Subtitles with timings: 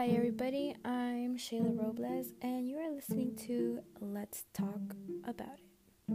[0.00, 0.74] Hi, everybody.
[0.82, 6.14] I'm Shayla Robles, and you are listening to Let's Talk About It.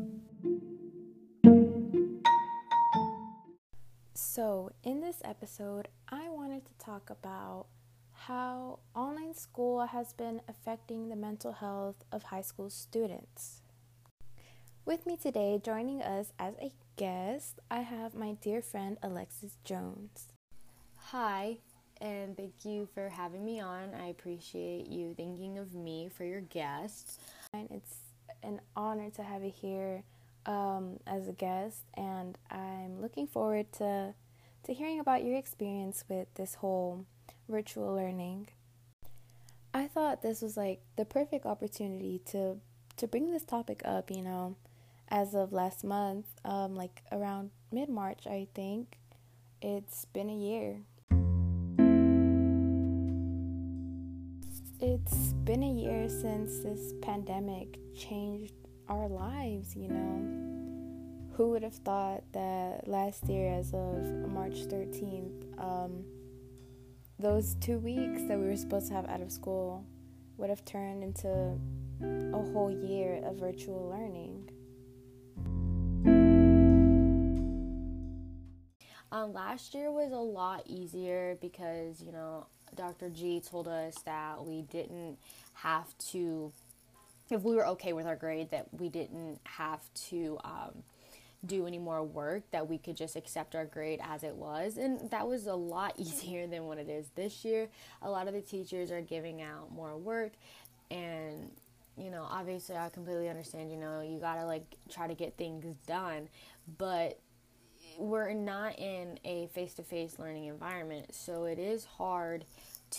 [4.15, 7.67] So, in this episode, I wanted to talk about
[8.11, 13.61] how online school has been affecting the mental health of high school students.
[14.83, 20.29] With me today, joining us as a guest, I have my dear friend Alexis Jones.
[21.11, 21.59] Hi,
[22.01, 23.93] and thank you for having me on.
[23.93, 27.19] I appreciate you thinking of me for your guest.
[27.53, 27.95] And it's
[28.43, 30.03] an honor to have you here
[30.45, 34.13] um, as a guest, and I'm looking forward to
[34.63, 37.05] to hearing about your experience with this whole
[37.47, 38.47] virtual learning.
[39.73, 42.57] I thought this was like the perfect opportunity to
[42.97, 44.11] to bring this topic up.
[44.11, 44.55] You know,
[45.09, 48.97] as of last month, um, like around mid March, I think
[49.61, 50.81] it's been a year
[54.81, 58.53] It's been a year since this pandemic changed
[58.89, 61.31] our lives, you know.
[61.37, 66.03] Who would have thought that last year, as of March 13th, um,
[67.17, 69.85] those two weeks that we were supposed to have out of school
[70.35, 71.57] would have turned into
[72.01, 74.49] a whole year of virtual learning?
[79.13, 83.09] Um, last year was a lot easier because, you know, Dr.
[83.09, 85.17] G told us that we didn't
[85.53, 86.51] have to,
[87.29, 90.83] if we were okay with our grade, that we didn't have to um,
[91.45, 94.77] do any more work, that we could just accept our grade as it was.
[94.77, 97.69] And that was a lot easier than what it is this year.
[98.01, 100.33] A lot of the teachers are giving out more work
[100.91, 101.51] and
[101.97, 105.37] you know, obviously I completely understand, you know, you got to like try to get
[105.37, 106.27] things done,
[106.77, 107.19] but
[107.97, 111.13] we're not in a face-to-face learning environment.
[111.13, 112.45] So it is hard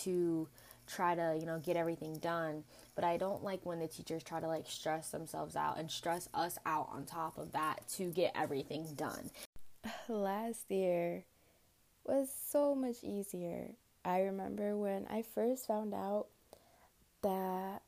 [0.02, 0.48] to
[0.86, 2.64] try to, you know, get everything done.
[2.94, 6.29] But I don't like when the teachers try to like stress themselves out and stress
[6.33, 9.30] us out on top of that to get everything done.
[10.08, 11.24] Last year
[12.05, 13.70] was so much easier.
[14.05, 16.29] I remember when I first found out
[17.23, 17.83] that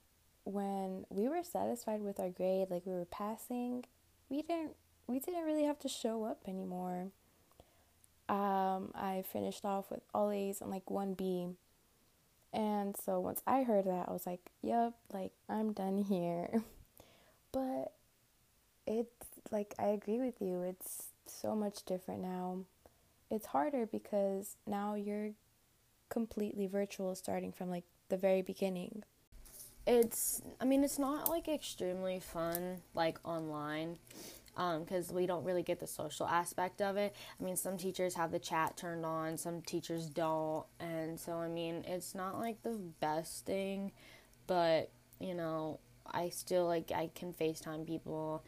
[0.44, 3.84] when we were satisfied with our grade, like we were passing,
[4.28, 4.74] we didn't
[5.08, 7.08] we didn't really have to show up anymore.
[8.28, 11.48] Um, I finished off with all A's and like one B
[12.52, 16.62] and so once I heard that, I was like, yep, like I'm done here.
[17.52, 17.92] but
[18.86, 20.62] it's like, I agree with you.
[20.62, 22.60] It's so much different now.
[23.30, 25.32] It's harder because now you're
[26.08, 29.02] completely virtual starting from like the very beginning.
[29.86, 33.98] It's, I mean, it's not like extremely fun like online
[34.58, 37.14] because um, we don't really get the social aspect of it.
[37.40, 41.48] I mean, some teachers have the chat turned on, some teachers don't, and so I
[41.48, 43.92] mean, it's not like the best thing,
[44.48, 48.44] but you know, I still like I can FaceTime people.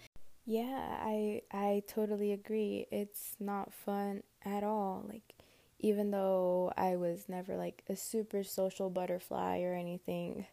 [0.46, 2.86] Yeah, I I totally agree.
[2.90, 5.04] It's not fun at all.
[5.08, 5.34] Like
[5.78, 10.46] even though I was never like a super social butterfly or anything,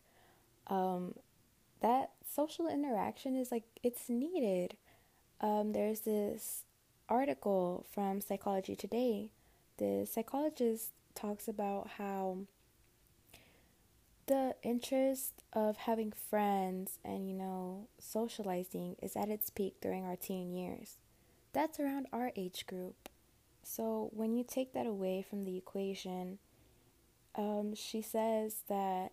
[0.67, 1.15] um
[1.81, 4.75] that social interaction is like it's needed
[5.41, 6.63] um, there's this
[7.09, 9.29] article from Psychology Today.
[9.77, 12.39] The psychologist talks about how
[14.27, 20.15] the interest of having friends and, you know, socializing is at its peak during our
[20.15, 20.97] teen years.
[21.53, 23.09] That's around our age group.
[23.63, 26.39] So when you take that away from the equation,
[27.35, 29.11] um, she says that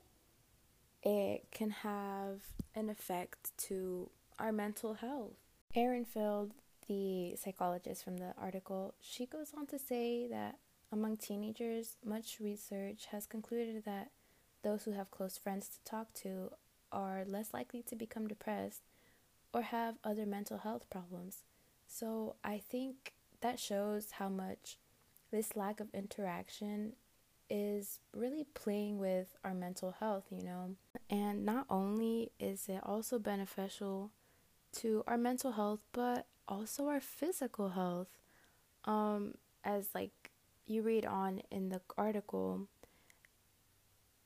[1.03, 2.41] it can have
[2.75, 5.44] an effect to our mental health.
[5.77, 6.53] Ehrenfeld,
[6.87, 10.59] the psychologist from the article, she goes on to say that
[10.93, 14.11] among teenagers, much research has concluded that
[14.63, 16.51] those who have close friends to talk to
[16.93, 18.83] are less likely to become depressed
[19.53, 21.43] or have other mental health problems.
[21.89, 24.79] So I think that shows how much
[25.33, 26.93] this lack of interaction
[27.51, 30.77] is really playing with our mental health, you know.
[31.11, 34.13] And not only is it also beneficial
[34.75, 38.09] to our mental health, but also our physical health.
[38.85, 39.35] Um,
[39.65, 40.31] as like
[40.67, 42.69] you read on in the article,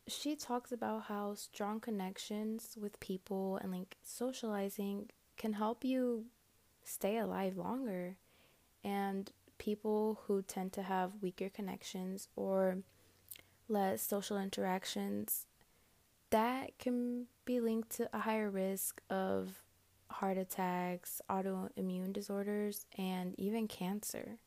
[0.07, 6.25] she talks about how strong connections with people and like socializing can help you
[6.83, 8.17] stay alive longer.
[8.83, 12.79] And people who tend to have weaker connections or
[13.69, 15.47] less social interactions,
[16.31, 19.63] that can be linked to a higher risk of
[20.11, 24.39] heart attacks, autoimmune disorders, and even cancer.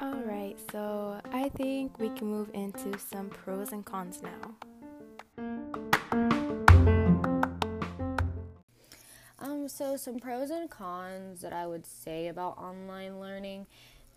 [0.00, 4.54] Alright, so I think we can move into some pros and cons now.
[9.38, 13.66] Um, so some pros and cons that I would say about online learning.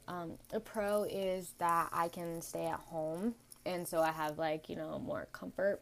[0.08, 3.36] Um, a pro is that I can stay at home,
[3.70, 5.82] and so I have like you know more comfort.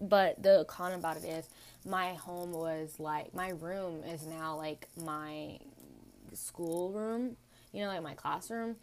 [0.00, 1.48] But the con about it is
[1.86, 5.58] my home was like my room is now like my
[6.32, 7.36] school room,
[7.72, 8.76] you know, like my classroom.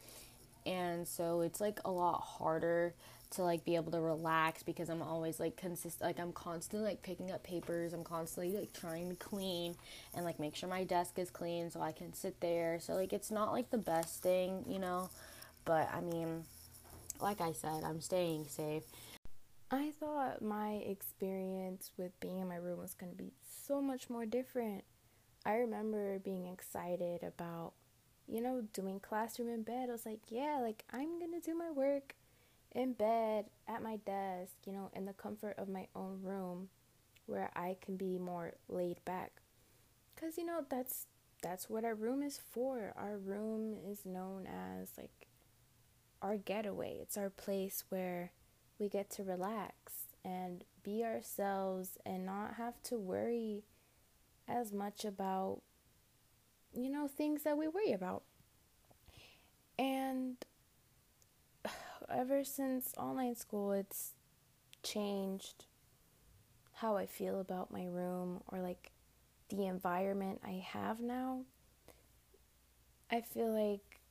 [0.66, 2.94] And so it's like a lot harder
[3.31, 7.02] to like be able to relax because I'm always like consist like I'm constantly like
[7.02, 7.94] picking up papers.
[7.94, 9.76] I'm constantly like trying to clean
[10.14, 12.80] and like make sure my desk is clean so I can sit there.
[12.80, 15.10] So like it's not like the best thing, you know.
[15.66, 16.44] But I mean,
[17.19, 18.83] like I said, I'm staying safe.
[19.71, 23.33] I thought my experience with being in my room was going to be
[23.68, 24.83] so much more different.
[25.45, 27.74] I remember being excited about,
[28.27, 29.89] you know, doing classroom in bed.
[29.89, 32.16] I was like, yeah, like I'm going to do my work
[32.71, 36.69] in bed at my desk, you know, in the comfort of my own room
[37.25, 39.42] where I can be more laid back.
[40.16, 41.06] Cuz you know, that's
[41.42, 42.94] that's what our room is for.
[42.98, 45.29] Our room is known as like
[46.21, 46.98] our getaway.
[47.01, 48.31] It's our place where
[48.77, 49.74] we get to relax
[50.24, 53.63] and be ourselves and not have to worry
[54.48, 55.62] as much about
[56.74, 58.24] you know things that we worry about.
[59.77, 60.38] And
[62.10, 64.13] ever since online school, it's
[64.83, 65.66] changed
[66.74, 68.92] how I feel about my room or like
[69.50, 71.42] the environment I have now.
[73.12, 74.01] I feel like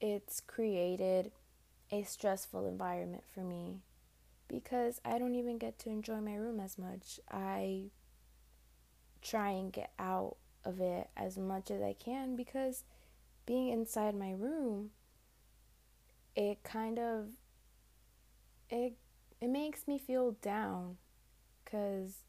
[0.00, 1.30] it's created
[1.92, 3.82] a stressful environment for me
[4.48, 7.20] because I don't even get to enjoy my room as much.
[7.30, 7.90] I
[9.20, 12.84] try and get out of it as much as I can because
[13.46, 14.90] being inside my room
[16.34, 17.28] it kind of
[18.70, 18.94] it
[19.40, 20.96] it makes me feel down
[21.64, 22.24] cuz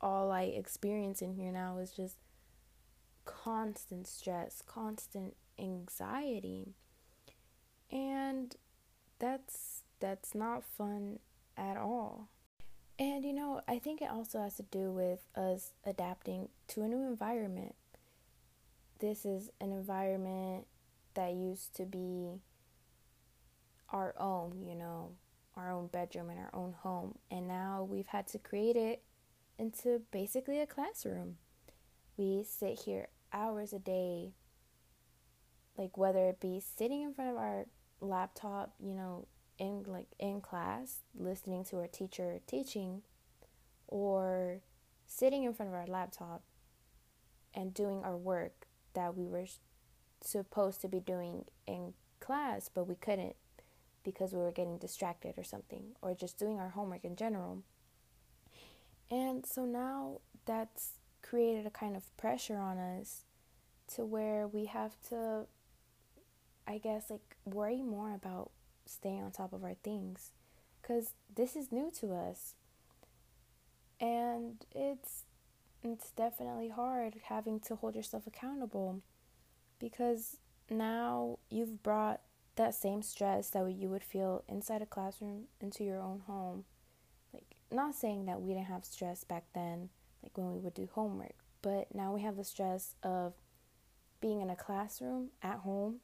[0.00, 2.16] all I experience in here now is just
[3.24, 6.74] constant stress, constant anxiety.
[7.90, 8.56] And
[9.18, 11.18] that's that's not fun
[11.56, 12.28] at all.
[12.98, 16.88] And you know, I think it also has to do with us adapting to a
[16.88, 17.74] new environment.
[18.98, 20.66] This is an environment
[21.14, 22.40] that used to be
[23.90, 25.12] our own, you know,
[25.56, 27.18] our own bedroom and our own home.
[27.30, 29.02] And now we've had to create it
[29.58, 31.36] into basically a classroom.
[32.16, 34.32] We sit here hours a day,
[35.76, 37.66] like whether it be sitting in front of our
[38.00, 39.26] laptop, you know,
[39.58, 43.02] in like in class, listening to our teacher teaching,
[43.86, 44.60] or
[45.06, 46.42] sitting in front of our laptop
[47.54, 49.46] and doing our work that we were
[50.20, 53.36] supposed to be doing in class, but we couldn't
[54.04, 57.62] because we were getting distracted or something, or just doing our homework in general.
[59.10, 60.92] And so now that's
[61.22, 63.24] created a kind of pressure on us
[63.94, 65.46] to where we have to,
[66.68, 68.50] I guess, like worry more about
[68.84, 70.32] staying on top of our things
[70.80, 72.54] because this is new to us.
[73.98, 75.24] And it's
[75.82, 79.00] it's definitely hard having to hold yourself accountable
[79.78, 80.36] because
[80.68, 82.20] now you've brought
[82.56, 86.64] that same stress that you would feel inside a classroom into your own home.
[87.32, 89.88] Like, not saying that we didn't have stress back then,
[90.22, 93.34] like when we would do homework, but now we have the stress of
[94.20, 96.00] being in a classroom at home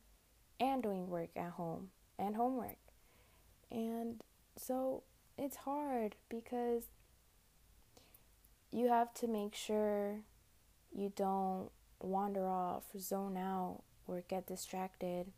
[0.61, 2.79] and doing work at home and homework.
[3.71, 4.21] And
[4.57, 5.03] so
[5.37, 6.85] it's hard because
[8.71, 10.21] you have to make sure
[10.93, 11.71] you don't
[12.01, 15.33] wander off, zone out, or get distracted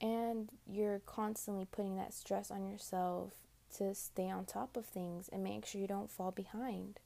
[0.00, 3.32] and you're constantly putting that stress on yourself
[3.76, 7.00] to stay on top of things and make sure you don't fall behind.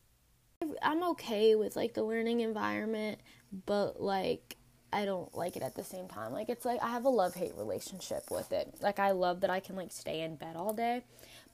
[0.82, 3.20] I'm okay with like the learning environment,
[3.66, 4.56] but like
[4.92, 6.32] I don't like it at the same time.
[6.32, 8.74] Like it's like I have a love-hate relationship with it.
[8.80, 11.02] Like I love that I can like stay in bed all day,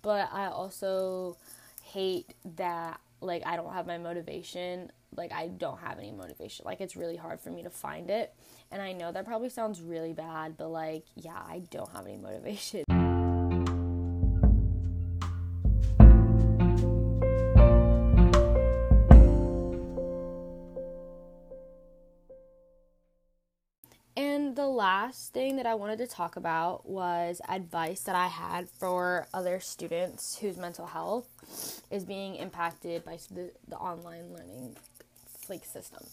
[0.03, 1.37] but I also
[1.83, 4.91] hate that like I don't have my motivation.
[5.17, 6.65] Like I don't have any motivation.
[6.65, 8.35] Like it's really hard for me to find it.
[8.71, 12.17] And I know that probably sounds really bad, but like yeah, I don't have any
[12.17, 12.85] motivation.
[25.05, 29.61] last thing that I wanted to talk about was advice that I had for other
[29.61, 34.77] students whose mental health is being impacted by the, the online learning
[35.51, 36.07] like system.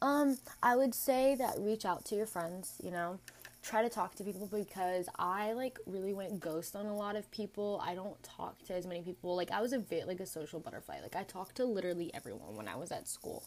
[0.00, 3.18] Um, I would say that reach out to your friends, you know,
[3.62, 7.30] try to talk to people because I like really went ghost on a lot of
[7.30, 7.82] people.
[7.84, 9.36] I don't talk to as many people.
[9.36, 11.00] Like I was a bit like a social butterfly.
[11.02, 13.44] Like I talked to literally everyone when I was at school.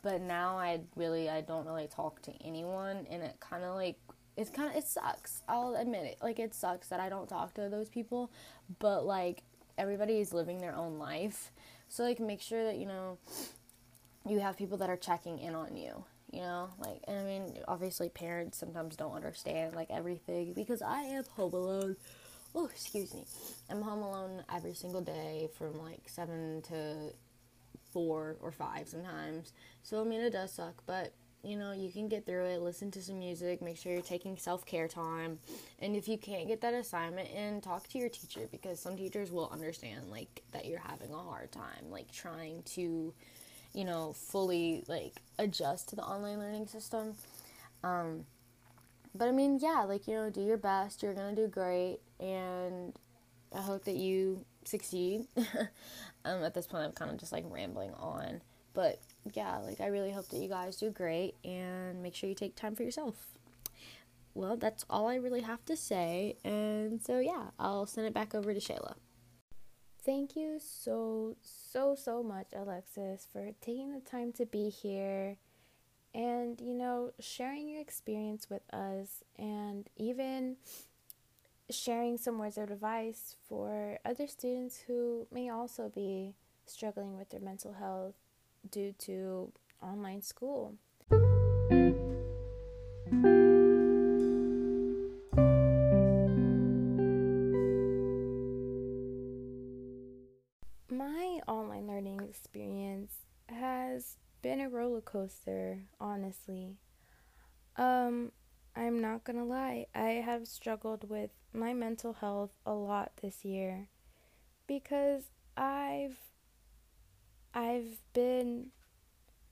[0.00, 3.96] But now I really I don't really talk to anyone and it kind of like
[4.36, 5.42] it's kind of it sucks.
[5.48, 6.18] I'll admit it.
[6.22, 8.30] Like it sucks that I don't talk to those people,
[8.78, 9.42] but like
[9.78, 11.52] everybody is living their own life.
[11.88, 13.18] So like make sure that you know
[14.28, 17.52] you have people that are checking in on you you know like and i mean
[17.68, 21.96] obviously parents sometimes don't understand like everything because i am home alone
[22.54, 23.24] oh excuse me
[23.70, 27.12] i'm home alone every single day from like seven to
[27.92, 31.12] four or five sometimes so i mean it does suck but
[31.42, 34.36] you know you can get through it listen to some music make sure you're taking
[34.36, 35.38] self-care time
[35.80, 39.32] and if you can't get that assignment in talk to your teacher because some teachers
[39.32, 43.12] will understand like that you're having a hard time like trying to
[43.74, 47.14] you know, fully like adjust to the online learning system.
[47.82, 48.26] Um,
[49.14, 51.02] but I mean, yeah, like, you know, do your best.
[51.02, 51.98] You're going to do great.
[52.20, 52.92] And
[53.54, 55.26] I hope that you succeed.
[56.24, 58.40] um, at this point, I'm kind of just like rambling on.
[58.74, 59.00] But
[59.34, 62.56] yeah, like, I really hope that you guys do great and make sure you take
[62.56, 63.26] time for yourself.
[64.34, 66.36] Well, that's all I really have to say.
[66.44, 68.94] And so, yeah, I'll send it back over to Shayla.
[70.04, 75.36] Thank you so, so, so much, Alexis, for taking the time to be here
[76.14, 80.56] and, you know, sharing your experience with us and even
[81.70, 86.34] sharing some words of advice for other students who may also be
[86.66, 88.14] struggling with their mental health
[88.70, 89.52] due to
[89.82, 90.74] online school.
[100.90, 103.14] My online learning experience
[103.48, 106.76] has been a roller coaster, honestly.
[107.76, 108.32] Um,
[108.76, 113.88] I'm not gonna lie, I have struggled with my mental health a lot this year
[114.66, 115.24] because
[115.56, 116.18] I've
[117.54, 118.68] I've been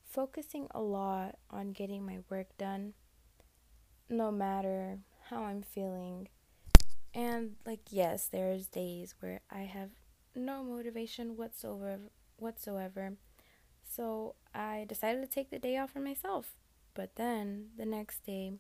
[0.02, 2.94] focusing a lot on getting my work done
[4.08, 6.28] no matter how I'm feeling.
[7.14, 9.90] And like yes, there's days where I have
[10.34, 11.98] no motivation whatsoever
[12.36, 13.16] whatsoever
[13.90, 16.52] so I decided to take the day off for myself.
[16.94, 18.52] But then the next day,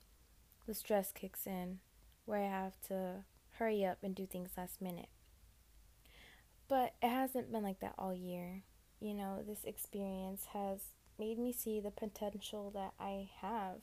[0.66, 1.78] the stress kicks in
[2.24, 3.24] where I have to
[3.58, 5.08] hurry up and do things last minute.
[6.68, 8.62] But it hasn't been like that all year.
[9.00, 10.80] You know, this experience has
[11.18, 13.78] made me see the potential that I have.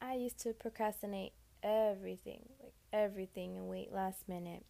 [0.00, 1.32] I used to procrastinate
[1.62, 4.64] everything, like everything, and wait last minute,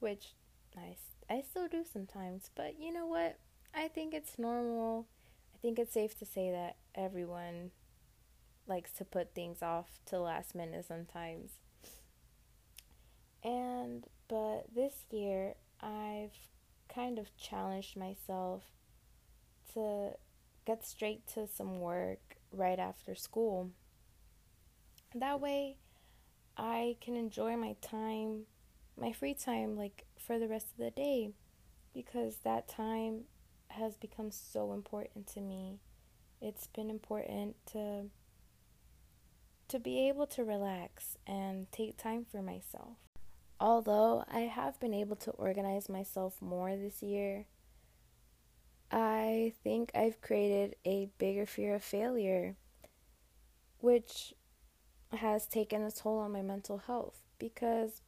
[0.00, 0.34] which
[0.76, 0.96] I,
[1.30, 2.50] I still do sometimes.
[2.54, 3.38] But you know what?
[3.74, 5.06] I think it's normal
[5.54, 7.70] I think it's safe to say that everyone
[8.66, 11.52] likes to put things off to last minute sometimes.
[13.42, 16.32] And but this year I've
[16.92, 18.62] kind of challenged myself
[19.72, 20.12] to
[20.66, 23.70] get straight to some work right after school.
[25.14, 25.76] That way
[26.56, 28.42] I can enjoy my time,
[29.00, 31.30] my free time like for the rest of the day
[31.92, 33.22] because that time
[33.68, 35.78] has become so important to me.
[36.40, 38.06] It's been important to
[39.66, 42.98] to be able to relax and take time for myself.
[43.58, 47.46] Although I have been able to organize myself more this year,
[49.34, 52.54] I think I've created a bigger fear of failure,
[53.80, 54.32] which
[55.12, 58.00] has taken a toll on my mental health because,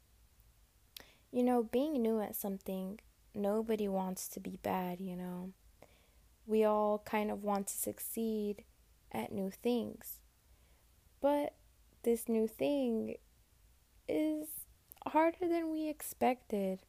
[1.33, 3.01] you know, being new at something
[3.35, 5.53] nobody wants to be bad, you know.
[6.47, 8.63] We all kind of want to succeed
[9.11, 10.21] at new things.
[11.21, 11.55] But
[12.05, 13.17] this new thing
[14.09, 14.47] is
[15.05, 16.83] harder than we expected.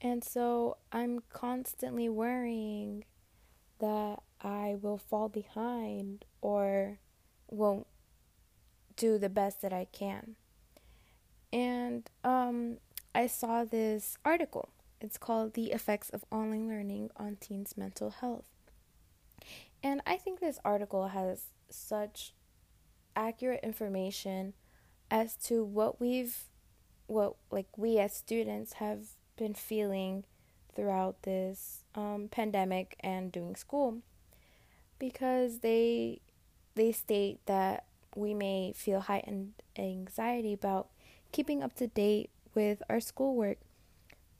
[0.00, 3.04] And so I'm constantly worrying
[3.78, 6.98] that I will fall behind or
[7.48, 7.86] won't
[8.96, 10.36] do the best that I can.
[11.52, 12.78] And um,
[13.14, 18.46] I saw this article it's called The Effects of Online Learning on Teens' Mental Health.
[19.82, 22.32] And I think this article has such
[23.14, 24.54] accurate information
[25.10, 26.44] as to what we've
[27.06, 30.24] what like we as students have been feeling
[30.76, 33.98] throughout this um, pandemic and doing school
[34.98, 36.20] because they
[36.76, 40.88] they state that we may feel heightened anxiety about
[41.32, 43.58] keeping up to date with our schoolwork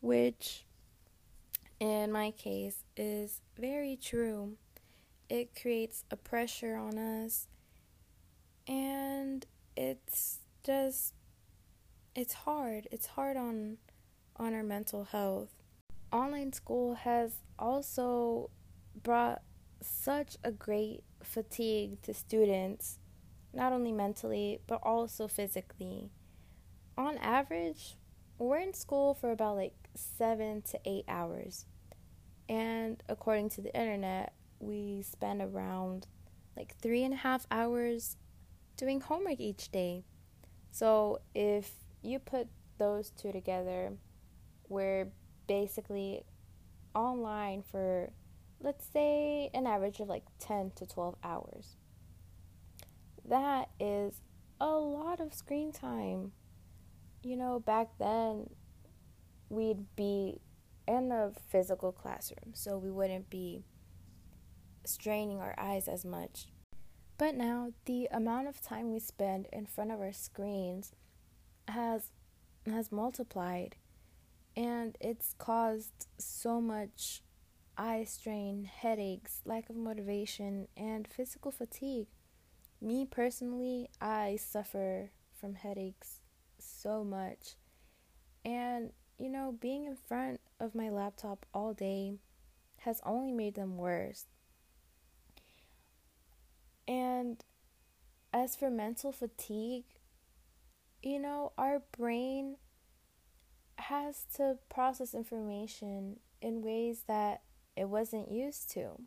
[0.01, 0.65] which
[1.81, 4.57] in my case is very true.
[5.29, 7.49] It creates a pressure on us
[8.67, 9.45] and
[9.77, 11.15] it's just
[12.15, 12.89] it's hard.
[12.91, 13.79] It's hard on
[14.37, 15.56] on our mental health.
[16.13, 18.51] Online school has also
[19.03, 19.43] brought
[19.83, 22.99] such a great fatigue to students,
[23.53, 26.11] not only mentally, but also physically.
[26.97, 27.97] On average,
[28.39, 31.67] we're in school for about like seven to eight hours.
[32.49, 36.07] And according to the internet, we spend around
[36.57, 38.17] like three and a half hours
[38.77, 40.05] doing homework each day.
[40.71, 41.71] So if
[42.03, 42.49] you put
[42.79, 43.93] those two together,
[44.69, 45.09] we're
[45.47, 46.25] basically
[46.95, 48.11] online for
[48.61, 51.77] let's say an average of like 10 to 12 hours.
[53.29, 54.21] That is
[54.61, 56.33] a lot of screen time.
[57.23, 58.51] You know, back then
[59.49, 60.41] we'd be
[60.87, 63.65] in a physical classroom, so we wouldn't be
[64.85, 66.47] straining our eyes as much.
[67.19, 70.93] But now the amount of time we spend in front of our screens
[71.69, 72.11] has
[72.67, 73.77] has multiplied
[74.57, 77.23] and it's caused so much
[77.77, 82.07] eye strain, headaches, lack of motivation, and physical fatigue.
[82.81, 86.21] Me personally, I suffer from headaches
[86.59, 87.57] so much.
[88.45, 92.15] And, you know, being in front of my laptop all day
[92.79, 94.25] has only made them worse.
[96.89, 97.45] And
[98.33, 99.85] as for mental fatigue,
[101.03, 102.57] you know, our brain
[103.79, 107.43] has to process information in ways that
[107.77, 109.01] it wasn't used to.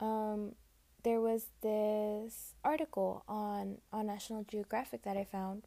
[0.00, 0.54] Um,
[1.02, 5.64] there was this article on on National Geographic that I found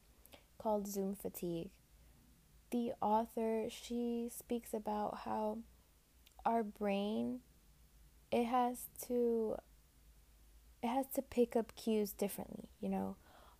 [0.58, 1.70] called Zoom fatigue.
[2.72, 5.60] The author she speaks about how
[6.46, 7.40] our brain
[8.32, 9.56] it has to
[10.82, 13.16] it has to pick up cues differently, you know.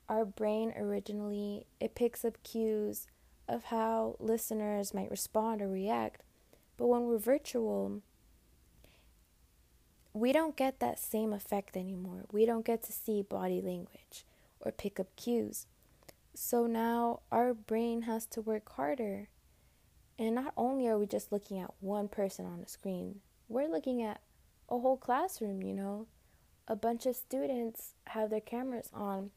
[0.08, 3.08] Our brain originally it picks up cues
[3.48, 6.22] of how listeners might respond or react.
[6.78, 8.02] But when we're virtual,
[10.14, 12.26] we don't get that same effect anymore.
[12.32, 14.26] We don't get to see body language
[14.60, 15.68] or pick up cues.
[16.34, 19.30] So now our brain has to work harder.
[20.18, 24.02] And not only are we just looking at one person on a screen, we're looking
[24.02, 24.22] at
[24.70, 26.08] a whole classroom, you know.
[26.68, 29.32] A bunch of students have their cameras on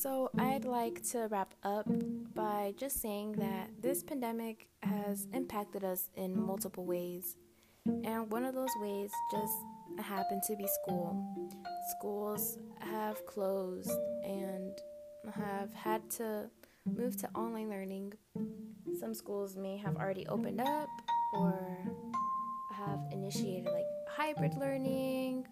[0.00, 1.86] So, I'd like to wrap up
[2.34, 7.36] by just saying that this pandemic has impacted us in multiple ways.
[7.84, 9.52] And one of those ways just
[9.98, 11.22] happened to be school.
[11.98, 13.92] Schools have closed
[14.24, 14.72] and
[15.34, 16.48] have had to
[16.86, 18.14] move to online learning.
[18.98, 20.88] Some schools may have already opened up
[21.34, 21.78] or
[22.72, 25.46] have initiated like hybrid learning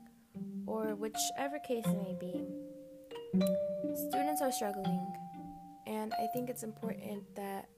[0.67, 2.68] or whichever case it may be.
[3.35, 5.07] Students are struggling,
[5.87, 7.69] and I think it's important that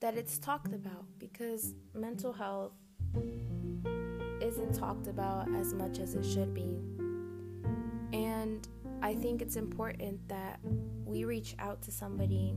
[0.00, 2.72] that it's talked about because mental health
[4.40, 6.80] isn't talked about as much as it should be.
[8.16, 8.66] And
[9.02, 10.60] I think it's important that
[11.04, 12.54] we reach out to somebody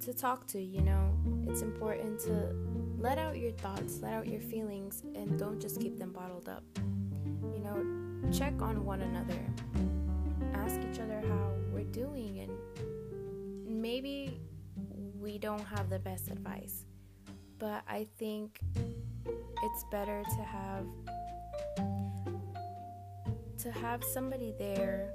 [0.00, 1.16] to talk to, you know.
[1.46, 2.54] It's important to
[2.98, 6.64] let out your thoughts, let out your feelings, and don't just keep them bottled up.
[6.76, 7.99] You know,
[8.32, 9.38] check on one another,
[10.54, 12.52] ask each other how we're doing, and
[13.80, 14.40] maybe
[15.18, 16.84] we don't have the best advice,
[17.58, 18.60] but I think
[19.62, 20.86] it's better to have
[23.58, 25.12] to have somebody there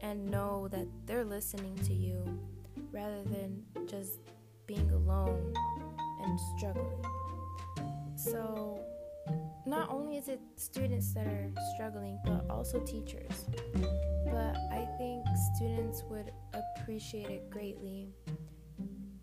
[0.00, 2.24] and know that they're listening to you
[2.90, 4.20] rather than just
[4.66, 5.52] being alone
[6.22, 7.04] and struggling.
[8.16, 8.80] So
[9.66, 13.46] not only is it students that are struggling, but also teachers.
[14.24, 18.08] But I think students would appreciate it greatly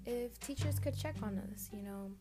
[0.06, 1.70] if teachers could check on us.
[1.74, 2.12] You know,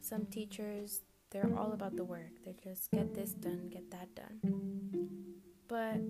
[0.00, 5.10] some teachers, they're all about the work, they just get this done, get that done.
[5.68, 6.00] But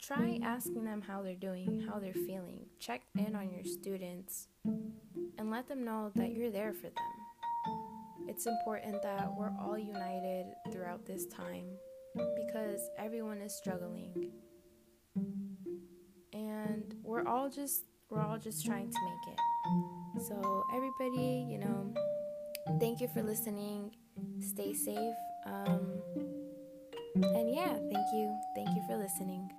[0.00, 2.66] try asking them how they're doing, how they're feeling.
[2.78, 7.17] Check in on your students and let them know that you're there for them
[8.28, 11.66] it's important that we're all united throughout this time
[12.36, 14.30] because everyone is struggling.
[16.32, 20.22] And we're all just we're all just trying to make it.
[20.28, 21.92] So everybody, you know,
[22.78, 23.94] thank you for listening.
[24.40, 25.14] Stay safe.
[25.46, 26.02] Um,
[27.14, 28.38] and yeah, thank you.
[28.54, 29.50] Thank you for listening.